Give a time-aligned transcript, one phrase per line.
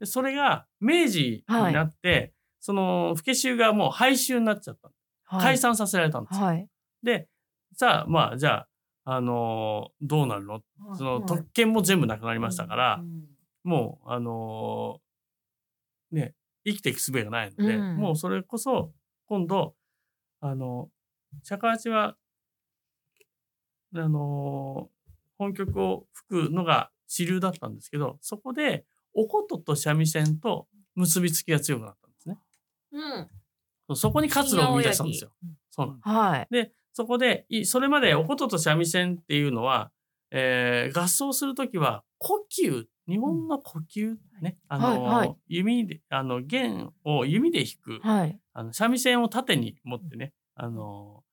[0.00, 4.88] でそれが明治になって、その府家衆がもう廃止になっちゃった。
[4.88, 4.94] はい
[5.42, 6.44] 解散させられたんですよ。
[6.44, 6.68] はい。
[7.04, 7.28] で、
[7.76, 8.66] さあ、まあ、じゃ
[9.04, 10.60] あ、あのーどうなるの？
[10.98, 13.04] その特権も全部なくなりましたから、
[13.62, 16.34] もう、あのーね、
[16.66, 18.92] 生きていく術がないので、うんもうそれこそ、
[19.26, 19.76] 今度、
[20.40, 20.90] あの、
[21.44, 22.16] 尺八は、
[23.94, 28.84] あのー本曲を吹くのが主流だったんですけど、そこで、
[29.14, 32.38] お琴と三味線と結びつきが強くなったんですね。
[32.92, 32.98] う
[33.92, 33.96] ん。
[33.96, 35.30] そこに活路を見出したんですよ。
[35.70, 36.48] そうなんですはい。
[36.50, 39.90] で、そこで、いそれまでお琴と三味線っていうのは、
[40.30, 48.38] えー合奏するときは、呼吸、日本の呼吸ね、あの、はいはい弓で、あの、弦を弓で弾く、はい。
[48.52, 51.24] あの、三味線を縦に持ってね、あの、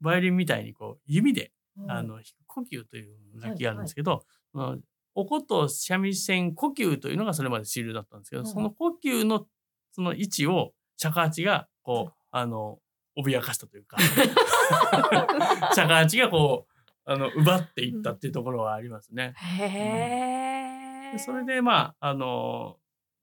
[0.00, 1.52] バイオリンみたいにこう、弓で、
[1.88, 4.78] あの、弾く呼吸という楽器があるんですけど、その
[5.14, 9.46] お琴、三味線、呼吸というのがそれまで主流だったんですけど、はいその呼吸の
[9.92, 12.78] その位置を尺八がこう、あの、
[13.16, 13.96] 脅かしたというか、
[15.74, 19.34] 尺八がこう、あの、奪っていったっていうところはありますね。
[19.36, 21.12] へえ。
[21.12, 22.78] でそれで、まあ、あの、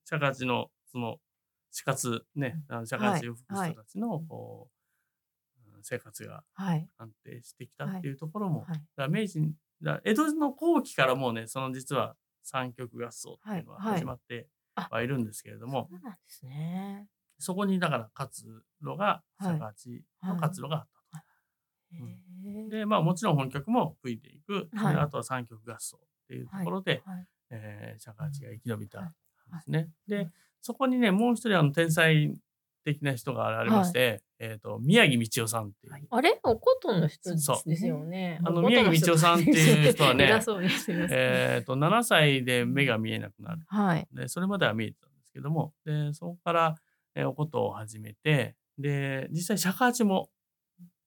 [0.06, 1.18] 尺八の、その、
[1.72, 4.82] 死活ね、尺八を吹く人たちの、こう、
[5.84, 6.88] 生活がはい。
[6.98, 8.66] 安定してきたっていうところも、
[8.98, 9.10] はい。
[9.10, 17.08] 明治にだ江戸の後期からもうねその実は三曲合奏っていうのははいはい始まってはいるんですけれども、そうなんですね。
[17.40, 18.46] そこにだから活
[18.82, 21.96] 路がはい尺八の活路があったと。
[21.96, 22.70] へうんえ。
[22.70, 27.28] でまあもちろん本曲も吹いていく、あとは三曲合奏っていうところで、はい。
[27.52, 29.14] えー尺八が生き延びたんはい
[29.58, 29.78] ですね。
[29.80, 29.90] はい
[30.26, 30.28] で
[30.64, 32.32] そこにねもう一人あの天才
[32.84, 36.40] 的な人が現れまして、えー、と宮城道夫さんっていう、あれ？
[36.44, 38.40] おことの人ですよね。
[38.44, 40.26] あの宮城道夫さんっていう人はね
[41.12, 43.62] えー、と7歳で目が見えなくなる。
[43.68, 44.08] はい。
[44.14, 46.76] でそれまでは見えてたんですけどもでそこから、
[47.16, 50.30] えーお琴を始めてで実際尺八も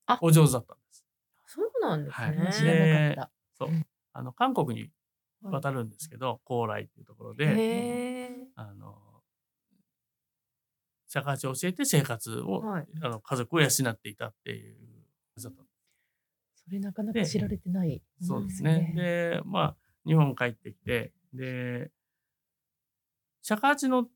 [0.07, 1.05] あお上手だったんです。
[1.47, 2.51] そうなんですはいね。
[2.53, 3.31] 知らなかった。
[3.59, 4.91] そううんあの韓国に
[5.43, 8.31] 渡るんですけど高麗っていうところで。
[8.55, 8.97] あの
[11.15, 14.81] 尺八を教えて生活を、はいあの家族を養っていたっていう感
[15.37, 15.71] じだったんで
[16.57, 18.03] それなかなか知られてない。
[18.21, 18.93] すそうですね。
[18.97, 19.77] でまあ
[20.07, 21.91] 日本帰ってきてで
[23.43, 24.07] 尺八の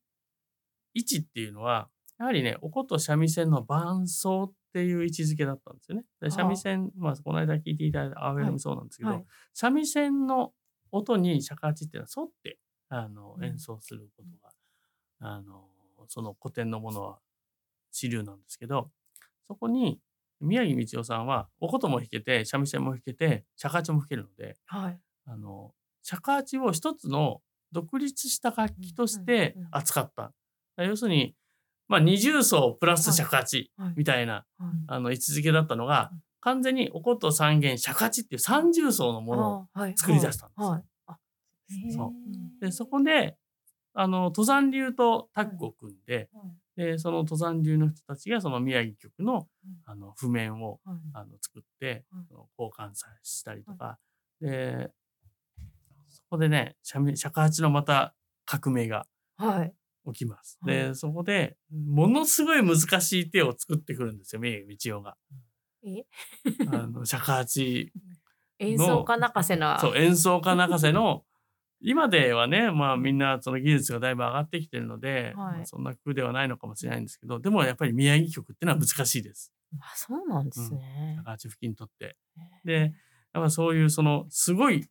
[0.94, 1.88] 位置っていうのは
[2.18, 6.04] やはりねお琴三味線の伴奏っていう位置づけだったんですよね。
[6.20, 10.52] で三味線まあこの間聞いていただいたアーウェルもそうなんですけど、はい三味線の
[10.90, 12.58] 音に尺八っていうのは沿って
[12.88, 14.52] あのうん演奏することが、
[15.20, 15.68] あの
[16.08, 17.18] その古典のものは
[17.92, 18.90] 主流なんですけど
[19.46, 20.00] そこに
[20.40, 24.98] 宮城道夫さんはお琴も弾けて三味線も弾けて尺八も弾けるのではい。
[25.26, 27.40] あの尺八を一つの
[27.72, 30.32] 独立した楽器としてうんうんうん扱った。
[30.78, 31.34] 要するに、
[31.88, 33.94] まあ、二重奏プラス尺八はい。
[33.96, 34.44] みたいな、はい。
[34.86, 40.68] あの位置づけだったのが、完全にお琴三弦尺八っていう三重奏のものを作り出したんですよ。
[40.68, 40.82] はい。
[41.06, 41.18] あ
[41.94, 42.64] そう。
[42.64, 43.36] でそこで
[44.00, 46.30] あの登山流とタッグを組んで,、
[46.76, 49.48] でその登山流の人たちがその宮城局の
[49.86, 50.96] あの譜面をはい。
[51.14, 52.04] あの作って、
[52.56, 53.98] 交換さしたりとか、
[54.40, 54.92] で
[56.08, 58.14] そこでね尺八のまた
[58.44, 59.74] 革命がはい。
[60.12, 60.58] 起きます。
[60.60, 60.76] はい。
[60.76, 65.16] でそこでものすごい難しい手を作ってくるんですよ宮城道夫が。
[65.84, 66.04] え？
[66.72, 67.92] あの尺八
[68.60, 69.80] 演奏家泣かせな。
[69.80, 71.24] そう演奏家泣かせの
[71.80, 81.14] 今ではねまあみんなその技術がだいぶ上がってきてるので、はいまあそんな工夫ではないのかもしれないんですけどでもやっぱり宮城曲っていうのは難しいですあ、そうなんですね。
[81.18, 82.16] 尺八吹きにとって。
[82.64, 82.92] で
[83.34, 84.88] やっぱそういうそのすごい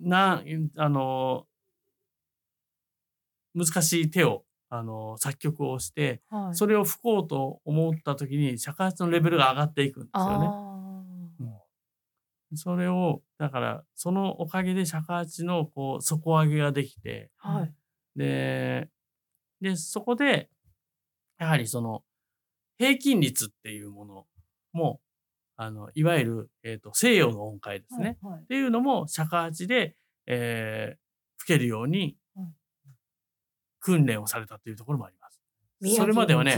[0.00, 0.42] な
[0.76, 1.46] あの
[3.54, 6.54] 難しい手をあの作曲をしてはい。
[6.54, 10.48] それを吹こうと思った時に尺八のレベルが上がっていくんですよね。
[12.54, 17.58] あそれをだからそのおかげで尺八のこう底上げができてあ。
[17.58, 17.74] はい。
[18.16, 18.88] で
[19.60, 20.48] でそこで
[21.38, 22.02] やはりその
[22.78, 24.26] 平均率っていうもの
[24.72, 25.00] も
[25.56, 28.40] あのいわゆる、えー、と西洋の音階ですね、はい。
[28.42, 29.96] っていうのも尺八で、
[30.26, 31.04] えー
[31.36, 32.46] 吹けるようにはい
[33.80, 35.42] 訓練をされたというところもあります。
[35.78, 36.52] 宮それまではね。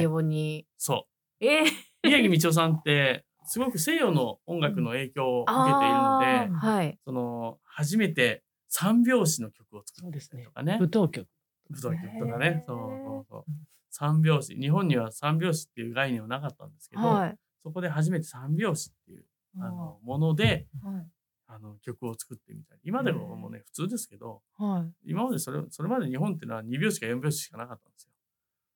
[0.79, 1.09] そ
[1.41, 1.67] えー、う
[2.05, 6.99] 宮城道夫さんってすごく西洋の音楽の影響を受けているのあで、ーはい。
[7.05, 11.29] その初めて三拍子の曲を作ってたりとかね舞踏曲。
[11.71, 13.45] 舞踏曲とかねそうそうそう
[13.91, 17.37] 三拍子日本には三拍子っていう概念はなかったんですけど、はい。
[17.63, 19.25] そこで初めて三拍子っていう
[19.61, 21.07] あのものではい。
[21.49, 25.11] あの曲を作ってみたり今でももうね普通ですけどはい。
[25.11, 28.11] 今までそれそれまで日本っていうのは2拍子か4拍子しかなかったんですよ。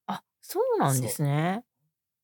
[0.07, 1.65] あ、そうなんですね。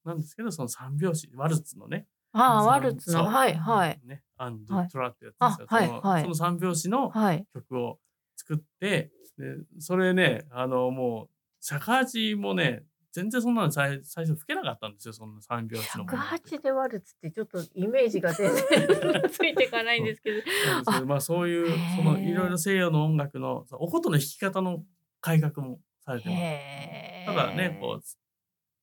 [0.05, 3.25] なんですけどその3拍子ワルツのねああ、そうワルツの。
[3.25, 4.01] そうはい、はい。
[4.05, 5.67] ねアンドはいトラってやつですよ。
[5.71, 7.47] あはいそのはいその3拍子のはい。
[7.55, 7.99] 曲を
[8.37, 11.29] 作ってでそれねあのもう
[11.61, 16.57] 尺八もね全然そんなの最最初吹けなかったんですよそんな3拍子のものって。
[16.57, 20.37] 108でワルツってちょっとイメージが全然 ついていかないんですけど。
[20.39, 21.67] なんですけどまあそういう
[21.97, 24.85] そのいろいろ西洋の音楽のそうお琴の弾き方の
[25.23, 26.39] 改革もされてます。
[26.43, 28.05] へただねこう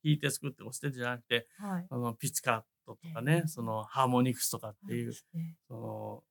[0.03, 1.65] 弾いて作って押してじゃなくてう。
[1.67, 1.87] はい。
[1.89, 5.13] あのピチカットとかねそのハーモニクスとかっていう
[5.67, 6.23] その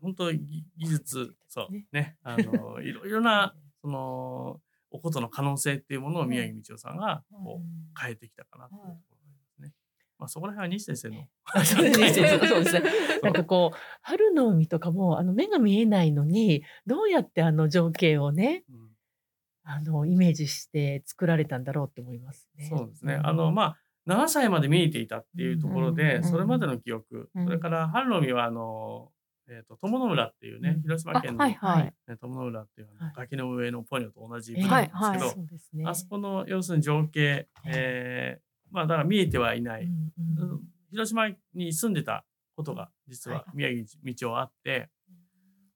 [0.00, 4.60] 本当ぎ技術そうねねあの いろいろなその
[4.90, 9.72] お琴の可能性っていうものを宮城道夫さんがこう変えてきたかなっていうところますね。
[10.18, 12.12] まあそこら辺は西先生のあ そうですね。
[12.12, 12.82] そうですね。
[13.22, 18.92] なんかこう春の海とかもあの目が見えないのにどうやってあの情景をねうん。
[19.64, 22.66] あのイメージして作られたんだろうって思いますね。
[22.66, 23.14] そうですね。
[23.22, 27.44] あの、まあ、7歳まで見えていたっていうところで、それまでの記憶、うん。
[27.44, 29.10] それから、春の海は、あの、
[29.48, 30.82] えっ、と、友の浦っていうね、うん。
[30.82, 31.84] 広島あ、県の、はい、はい。
[32.08, 33.14] ね友の浦っていうあのはい。
[33.16, 35.88] 崖の上のポニョと同じえー部分なんですけど。
[35.88, 39.88] あそこの、要するに情景、えーまあ、だから見えてはいない、
[40.90, 42.24] 広島に住んでた
[42.56, 44.88] ことが、実は宮城道夫あって、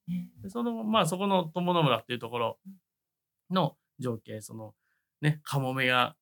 [0.08, 2.58] ねでその、まあ、そこの友の村っていうところ
[3.50, 4.74] の情景、その、
[5.20, 6.16] ね、カモメが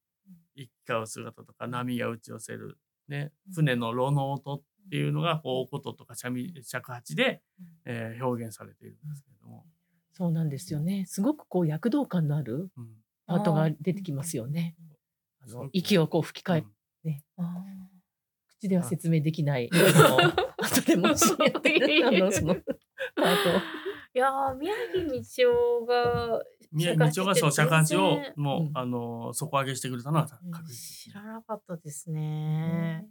[0.54, 2.78] 行き交う姿とか、波が打ち寄せる、
[3.08, 7.42] ね、船の炉の音っていうのが、こう、お琴とか尺八で、
[7.84, 9.66] えー表現されているんですけれども、
[10.12, 11.04] そうなんですよね。
[11.08, 12.88] すごくこう躍動感のあるうん。
[13.26, 14.76] パートが出てきますよね。
[15.40, 17.10] あの息をこう吹き替え、うん。
[17.10, 17.64] ね、あ
[18.60, 19.70] 口では説明できない。
[19.72, 20.18] あの
[20.62, 22.04] 後でもしやって。
[22.04, 22.54] あのその
[23.16, 23.50] パート。
[23.50, 23.60] を。
[24.16, 26.42] いやー、宮城道夫が
[26.74, 28.70] 宮城道夫がその尺八をもう、うん。
[28.74, 30.50] あの底上げしてくれたのはうん。
[30.50, 33.06] 確実知らなかったですね。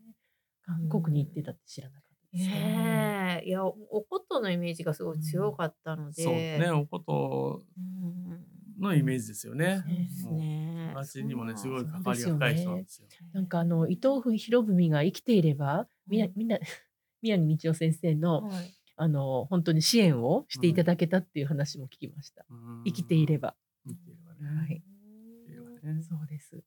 [0.65, 2.55] 韓国に行ってたって知らなかったですね。
[2.55, 3.73] ねえいや、お
[4.03, 6.23] 琴のイメージがすごい強かったので。
[6.23, 8.45] そうねお琴うん。
[8.79, 9.83] のイメージですよね。
[9.85, 10.91] そうですね。
[10.93, 13.07] 尺八にもねすごい関わりが深い人なんですよ。
[13.33, 16.57] なんかあの伊藤博文が生きていればみなみんな
[17.21, 22.45] 宮城道夫先生のはいあの本当に支援をしていただけたっていう話も聞きました。
[22.49, 23.55] うん生きていれば。
[23.85, 24.83] 生きていればねはい。
[26.01, 26.63] そうです。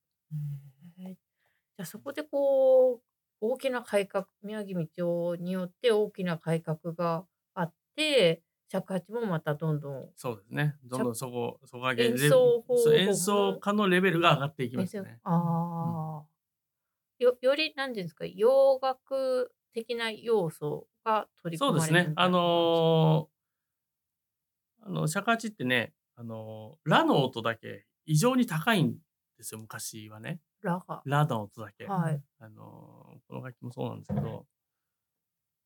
[1.76, 3.00] じゃあそこでこう
[3.40, 7.25] 大きな改革宮城道夫によって大きな改革が
[7.55, 10.75] あって尺八もまたどんどんそうですね。
[10.84, 15.20] どんどんそこ、そこ上げ演奏法演奏家のレベルが上がっていきますね。
[15.22, 16.25] ああ、
[17.19, 21.93] よより何ていうんですか洋楽的な要素が取り込そうですね。
[21.93, 28.93] まれるみたいなあのーあの、尺八ってね、あのーラの音だけ異常に高いん
[29.37, 30.41] ですよ、昔はね。
[30.62, 31.87] ラがラの音だけ。
[31.87, 34.47] はいあのーこの楽器もそうなんですけど、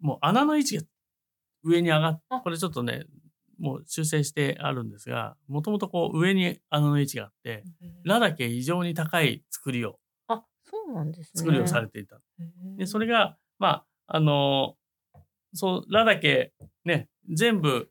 [0.00, 0.82] もう穴の位置が
[1.62, 3.04] 上に上がっあこれちょっとね、
[3.58, 7.64] もう修正してあるんですが、もともとこう上に穴の位置があって、
[8.04, 9.98] ラだけ異常に高い作りを、
[10.28, 12.20] あそうなんですね作りをされていた。
[12.78, 14.76] で、それが、まあ、あの
[15.55, 16.52] そう、ラだけ、
[16.85, 17.91] ね、全部、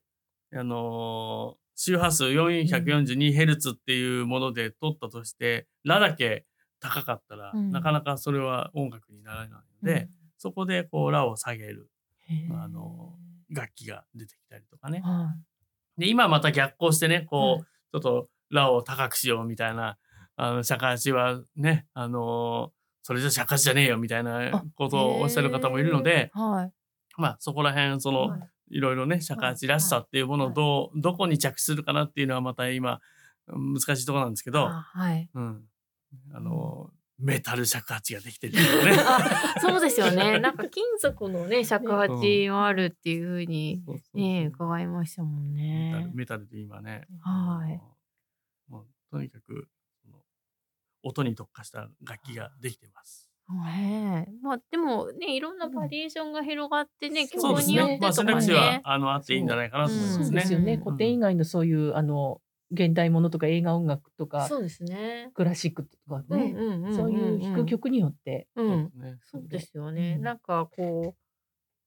[0.53, 6.45] あの周波数 442Hz っていうもので取ったとして、ラだけ
[6.79, 7.71] 高かったら、うん。
[7.71, 11.89] なかなかそれは音楽にならないので、そこでこう、ラを下げる
[12.51, 13.13] あの
[13.49, 15.01] 楽器が出てきたりとかね。
[15.03, 15.35] は
[15.97, 17.61] で、今また逆行してね、こう、はい。
[17.61, 19.97] ちょっとラを高くしようみたいな、
[20.35, 22.71] あの、尺八はね、あの
[23.03, 26.71] それじゃ尺八じゃねえよみたいなことをおっしゃる方もいるので、いはい
[27.19, 33.01] まあそこら辺、その、はいいろいろね、尺八らしさっていうものをどう、どこに着地するかなっていうのはまた今、
[33.47, 35.63] 難しいところなんですけど、あはいうん。
[36.33, 38.61] あの、メタル尺八ができてるね。
[39.05, 40.39] あそうですよね。
[40.39, 43.83] なんか金属のね 尺八もあるっていうふうに
[44.13, 46.11] ね伺いましたもんメタルね。
[46.13, 47.81] メタルで今ね、はい
[48.71, 49.67] もうとにかく
[50.01, 50.23] その
[51.03, 53.28] 音に特化した楽器ができてます。
[53.51, 57.99] ねえまあでもねいろんなバリエーションが広がってね、そうそうです曲によってね。
[58.01, 58.81] まあ選とか択肢はね。
[58.83, 60.53] あのあっていいんじゃないかなと思いますねそうです。
[60.53, 60.73] よね。
[60.73, 62.41] うん古典以外のそういうあの
[62.71, 65.31] 現代ものとか映画音楽とかそうですね。
[65.33, 66.53] クラシックとかね、
[66.93, 70.15] そういう弾く曲によって、うんねそうですよね。
[70.17, 71.15] うんなんかこ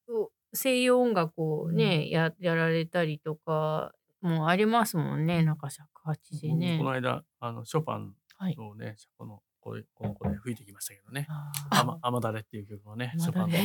[0.08, 5.44] うう西洋音楽をね、ややられたりとかもありますもんね。
[5.44, 6.84] なんか尺八でねこ。
[6.84, 8.56] の間あのショパンはい。
[8.58, 11.26] をね、このこうこの子で吹いてきましたけどね。
[11.30, 13.56] ああま、雨だれっていう曲をね、ショパンの。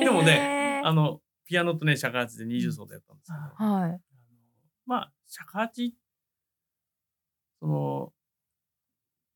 [0.00, 3.90] でもね、あのピアノとね、尺八で20奏でやったんですけど、あはい。
[3.90, 3.98] あの
[4.84, 5.94] まあ、尺八、
[7.60, 8.12] その、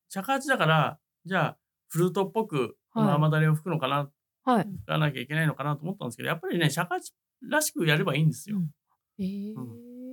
[0.09, 1.59] 尺八だから、じゃあ、
[1.89, 4.11] フルートっぽく、このはい雨だれを吹くのかな、
[4.45, 4.65] はい。
[4.65, 7.15] 吹かなきゃいけないのかなと思ったんですけど、やっぱりね、尺八
[7.49, 8.57] らしくやればいいんですよ。
[8.57, 8.71] うん
[9.19, 9.55] えー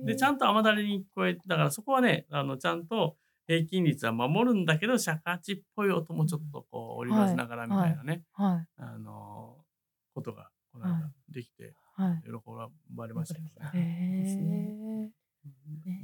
[0.04, 3.16] で、ちゃんと雨だれに聞こえて、だからそこはね、あの、ちゃんと
[3.48, 8.66] 平均率は守るんだけど、尺八っぽい音もちょっとこう、織り交ぜながらみたいなね、はい。
[8.76, 9.56] あの、
[10.14, 10.98] ことが、この間は
[11.30, 11.32] い。
[11.32, 12.22] できて、はい。
[12.24, 12.30] 喜
[12.94, 14.30] ばれましたけどね。
[14.42, 15.10] ね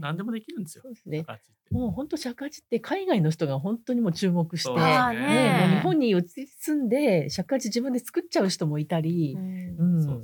[0.00, 0.88] 何でもできるんですよそ。
[0.88, 1.18] うですね。
[1.18, 1.74] 尺八って。
[1.74, 4.80] もう本当尺八って海外の人が本当にもう注目して、ね。
[4.80, 9.96] ねもう日本に移り住んで尺八自分で作っちゃう人もいたり、うん。
[9.96, 10.02] うん。
[10.02, 10.14] そう。
[10.14, 10.22] やっ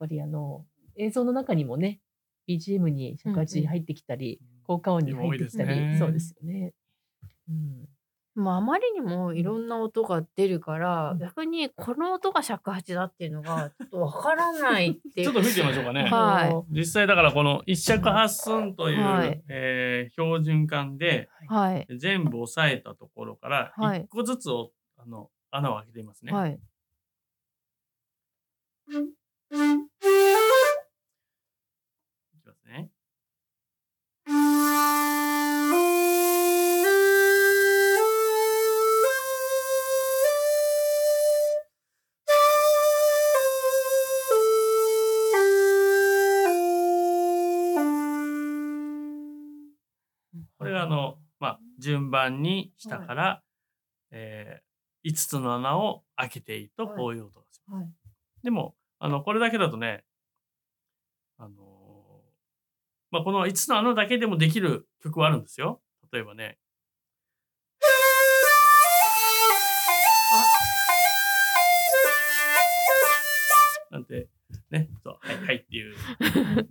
[0.00, 2.00] ぱりあの映像の中にもね
[2.48, 6.72] BGM に尺八入ってきたり、効果音に入ってきたり、ねそうですよね。
[7.48, 7.88] うん。
[8.34, 11.18] もうあまりにもいろんな音が出るから、うん。
[11.18, 15.26] 逆にこの音が尺八だっていうのがちょっとわからないっていう。
[15.26, 16.04] ちょっと吹いてみましょうかね。
[16.10, 16.76] はい。
[16.76, 19.42] 実際だからこの一尺八寸という、はい。
[19.48, 21.86] えー標準管ではい。
[21.96, 24.02] 全部押さえたところからはい。
[24.02, 26.32] 一個ずつを、あの穴を開けていますね。
[26.32, 26.58] はい。
[28.92, 30.03] い
[34.26, 34.32] こ
[50.64, 53.42] れがあの、まあ、順番に下から、
[54.10, 57.82] えー、5つの穴を開けていくとはいこういう音がします。
[57.82, 57.92] はい。
[58.42, 60.04] でも、あの、これだけだとね、
[61.36, 61.73] あのー
[63.14, 65.80] まあ、この5つの穴だけでもできる曲はあるんですよ。
[66.12, 66.58] 例えばね。
[73.92, 74.26] なんて、
[74.72, 75.94] ね、そう、はい、はいっていう。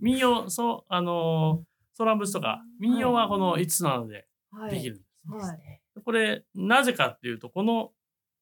[0.02, 5.08] 民謡、そう、あのーソランブスとか、民謡はこの5つの穴ではできるんです。
[5.26, 7.92] そうですねこれ、なぜかっていうと、この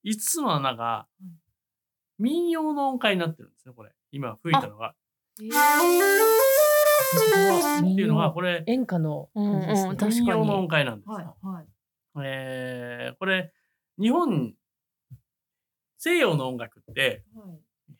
[0.04, 1.06] 5つの穴が
[2.18, 3.92] 民謡の音階になってるんですね、これ。
[4.10, 4.96] 今吹いたのが。
[5.40, 6.61] えー
[7.92, 11.14] っていうのは、これ、演歌の民謡の音階なんですよ。
[11.14, 11.66] はい。
[12.14, 12.26] はい。
[12.26, 13.52] えーこれ、
[13.98, 14.54] 日本、
[15.98, 17.24] 西洋の音楽って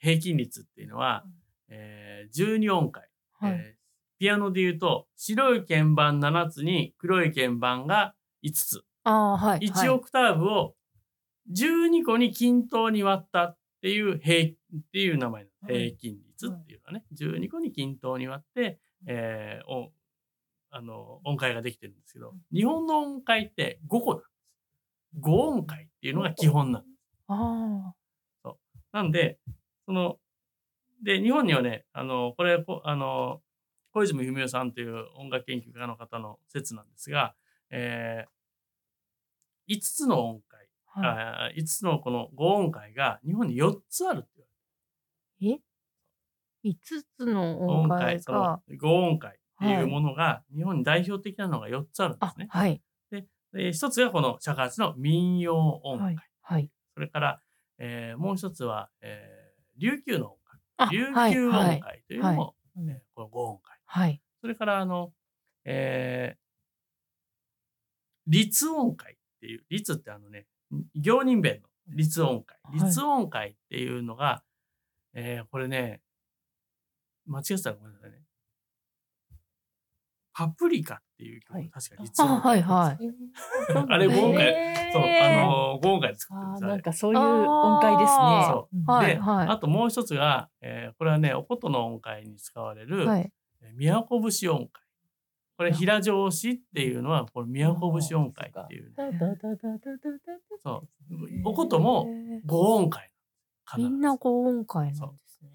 [0.01, 1.25] 平均率っていうのは、
[1.69, 3.09] えー12音階。
[3.35, 3.83] はいえー
[4.19, 8.15] ピアノで言うと、白い鍵盤7つに黒い鍵盤が
[8.45, 8.85] 5つ。
[9.03, 9.59] ああ、はい。
[9.59, 10.77] 1オクターブを
[11.53, 14.55] 12個に均等に割ったっていう平っ
[14.93, 15.73] ていう名前なんです。
[15.73, 19.93] はい平均率っていうのはね、12個に均等に割って、えーお
[20.75, 24.31] あの音階ができてるんですけど、日本の音階って5個なんです。
[25.21, 26.93] 5音階っていうのが基本なんです。
[28.45, 28.55] あ
[28.93, 29.39] なんで、
[29.87, 30.19] その、
[31.03, 33.43] で、日本にはね、あの、これ、こあの、
[33.93, 37.35] 小泉文代さんという音楽研究家の方の説なんですが、
[37.71, 41.01] えー、5つの音階、あ。
[41.01, 41.19] はい。
[41.19, 44.29] あ5つのこの5音階が日本に4つあるって
[45.41, 45.61] 言わえ？
[46.65, 46.75] 5
[47.19, 47.61] つの。
[47.61, 48.61] 音音階、が。
[48.71, 52.83] 5音階っていうものが日本に代表的なのが4つあるんであすね。、はい。
[53.53, 56.07] で一つがこの尺八の民謡音階。
[56.07, 56.17] はい。
[56.41, 56.71] はい。
[56.95, 57.41] それから、
[57.79, 60.39] えーもう一つは、えー琉球の音
[60.79, 60.97] あ階。
[60.97, 63.79] 琉はい球音はい階というのも、うんえーこの5音階。
[63.85, 64.21] はい。
[64.41, 65.13] それから、あの、
[65.65, 66.43] えー、
[68.27, 70.47] 律音階っていう、律ってあのね、
[70.95, 72.59] 行人弁の律音階。
[72.63, 74.43] はい律音階っていうのが、
[75.15, 76.01] えーこれね、
[77.27, 78.19] 間違ってたらごめんなさいね。
[80.35, 82.63] パプリカっていう曲、はい確か律音あ、階。
[82.63, 83.87] はい、はい。
[83.89, 88.17] あれ5音階、へーそう、あの、5音階で作ってるんあーですあれなんかそういう音階ですね。
[88.17, 93.33] あーうはいはいあともう一つが、えーこれはね、お琴の音階に使われる、はい。
[93.63, 94.83] えー宮古節音階。
[95.59, 99.79] これ、平常子っていうのは、これ、宮古節音階っていう、ダダダダダダダ
[100.63, 101.19] そう。
[101.45, 103.13] お琴もへー5音階。
[103.77, 105.09] みんな高音階なんですね。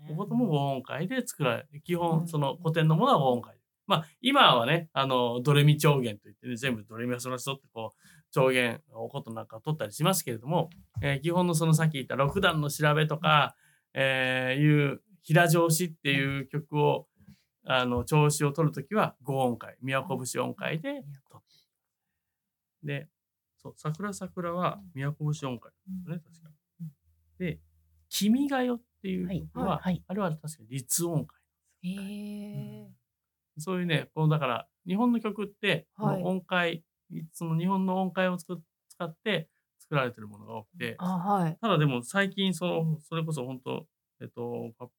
[0.10, 1.82] お琴も5音階で作られる。
[1.82, 3.58] 基う本、んその古典のものは5音階。
[3.88, 10.70] まあ、今はね、あの、ドレミ調弦といってね、全部ドレミソラシドってこう、調弦、お琴なんかを取ったりしますけれども、
[11.02, 13.56] えー基本のそのさっき言った6段の調べとか、
[13.94, 17.08] えーいう平調子っていう曲を、
[17.66, 21.08] あの、調子を取るときは5音階、宮古節音階で取って
[22.84, 23.08] で、
[23.58, 26.50] そう、桜桜は宮古節音階ですね、確か。
[27.40, 27.60] で、
[28.10, 31.40] 君が代っていう曲は、あれは確か律音階。
[31.82, 32.92] へえ。
[33.58, 36.84] そういうね、このだから、日本の曲って、こはいの音階、
[37.34, 38.56] その日本の音階を使
[38.90, 39.50] 使って
[39.80, 41.60] 作られてるものが多くて、あ、はい。
[41.62, 43.88] ただでも最近、その、それこそ本当、
[44.22, 44.90] えっと、パ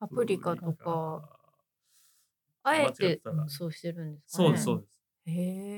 [0.00, 1.40] パプリカとか、か。
[2.62, 4.44] あえてそうしてるんですかね。
[4.44, 5.00] そうです、そうです。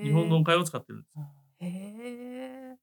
[0.03, 1.19] 日本の音階を使ってるんです。
[1.61, 2.77] へえ。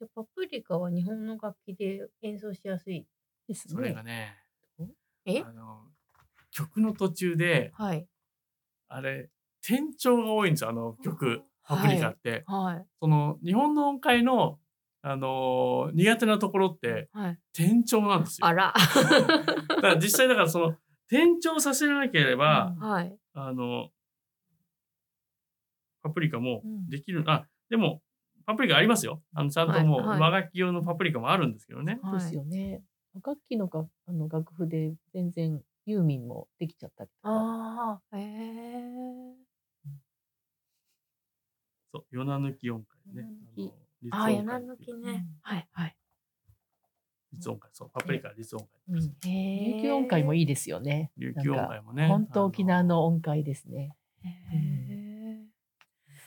[0.00, 3.06] じゃあパプリカは日本の楽器で演奏しやすい。
[3.48, 4.36] ですそれがね。
[4.78, 4.88] ね、
[5.24, 5.40] え？
[5.40, 5.80] あの、
[6.50, 8.06] 曲の途中で、はい。
[8.88, 9.30] あれ、
[9.62, 12.44] 転調が多いんですよ、あの曲、パプリカって。
[12.46, 12.86] はい。
[13.00, 14.58] その、日本の音階の、
[15.00, 17.38] あのー苦手なところって、はい。
[17.54, 18.46] 転調なんですよ。
[18.46, 18.74] あら。
[19.68, 20.76] だから実際だからその、
[21.10, 23.16] 転調させなければ、うんはい。
[23.32, 23.88] あの、
[26.02, 27.24] パプリカもうんできる。
[27.26, 28.02] あ、でも、
[28.46, 29.22] パプリカありますよ。
[29.34, 31.98] あの、ちゃんともう、はいはい和楽器用のパプリカもあるんですけどね。
[32.02, 32.82] はいですよね。
[33.24, 37.34] 楽器のがあの楽譜で全然ユーミンもできちゃったりとか。
[37.34, 38.16] ああ。
[38.16, 39.34] へえ。
[41.92, 43.28] そう、ヨナ抜き音階ね。
[43.56, 43.72] ヨ
[44.10, 45.26] ああ、柳あの立音階抜きね。
[45.42, 45.68] はい。
[45.72, 45.96] はい。
[47.32, 49.10] 立音階、そう、パプリカ音階。
[49.24, 51.10] 琉球音階もいいですよね。
[51.16, 52.08] 琉球音階もね。
[52.08, 53.96] 本当沖縄の音階ですね。
[54.24, 54.28] へ